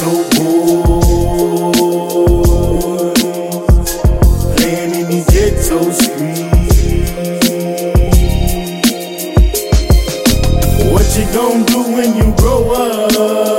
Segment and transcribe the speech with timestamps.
[0.00, 1.84] so bored.
[4.56, 6.78] Playing in these ghetto streets.
[10.90, 13.49] What you gonna do when you grow up?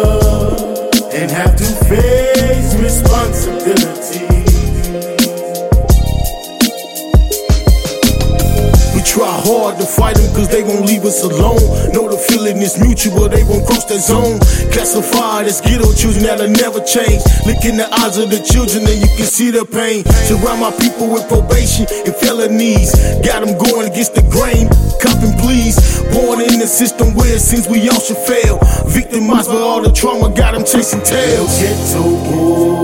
[10.42, 11.62] Cause they won't leave us alone.
[11.94, 14.40] Know the feeling is mutual, they won't cross that zone.
[14.74, 17.22] Classified as ghetto children that'll never change.
[17.46, 20.04] Look in the eyes of the children and you can see their pain.
[20.26, 22.90] Surround my people with probation and felonies.
[23.22, 24.66] Got them going against the grain,
[24.98, 25.78] cupping please.
[26.10, 28.58] Born in the system where it seems we all should fail.
[28.90, 31.54] Victimized by all the trauma, got them chasing tails.
[31.62, 32.02] Ghetto
[32.34, 32.82] boys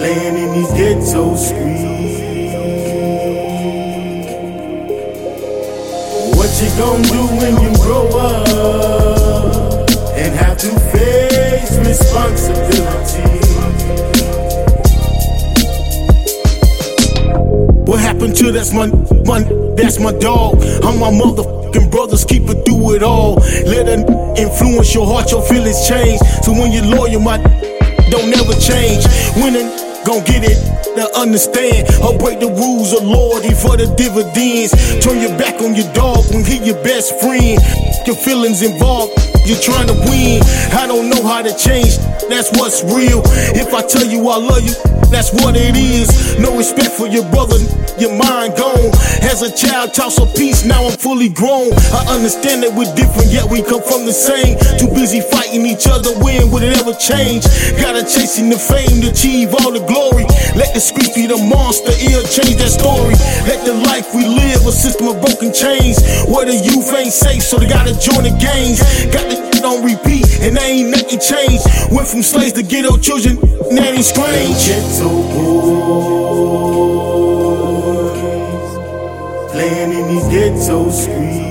[0.00, 2.01] playing in these ghetto streets.
[6.42, 13.22] What you gonna do when you grow up and have to face responsibility?
[17.88, 18.88] What happened to that's my,
[19.24, 19.44] my
[19.76, 20.56] that's my dog.
[20.82, 23.36] I'm my motherfucking brothers, keep it through it all.
[23.64, 24.00] Let it
[24.36, 26.18] influence your heart, your feelings change.
[26.42, 27.38] So when you're loyal, my
[28.10, 29.06] don't ever change.
[29.36, 29.70] Winning,
[30.04, 30.58] gon' get it.
[30.92, 34.76] To understand or break the rules of loyalty for the dividends.
[35.00, 37.56] Turn your back on your dog when he your best friend.
[38.06, 40.42] Your feelings involved, you're trying to win.
[40.72, 41.98] I don't know how to change,
[42.28, 43.22] that's what's real.
[43.54, 44.74] If I tell you I love you,
[45.10, 46.38] that's what it is.
[46.38, 47.58] No respect for your brother,
[48.00, 48.90] your mind gone.
[49.22, 51.72] As a child, toss a piece, now I'm fully grown.
[51.92, 54.56] I understand that we're different, yet we come from the same.
[54.80, 57.44] Too busy fighting each other, when would it ever change?
[57.76, 60.21] Gotta chasing the fame to achieve all the glory.
[60.54, 63.16] Let the street be the monster, it'll change that story.
[63.48, 65.96] Let the life we live, a system of broken chains.
[66.28, 68.84] Where the youth ain't safe, so they gotta join the gangs.
[69.08, 71.64] Got the shit on repeat, and they ain't nothing changed.
[71.90, 74.60] Went from slaves to ghetto children, and that ain't strange.
[74.68, 75.92] Ghetto boys
[79.52, 81.48] playing in these ghetto streets.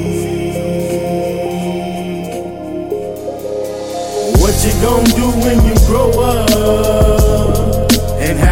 [4.37, 7.20] What you gonna do when you grow up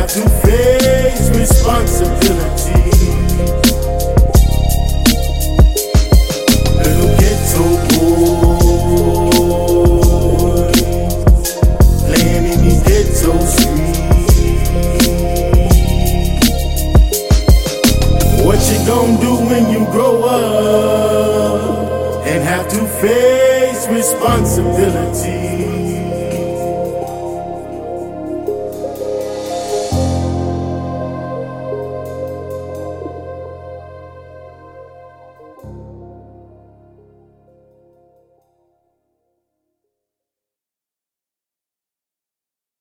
[0.09, 2.73] to face responsibility.
[6.81, 7.95] Little ghetto oh
[10.41, 10.81] boys
[12.05, 14.37] playing in these ghetto streets.
[18.43, 25.58] What you gonna do when you grow up and have to face responsibility?